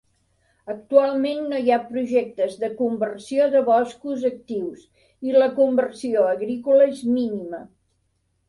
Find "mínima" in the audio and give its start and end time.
7.19-7.63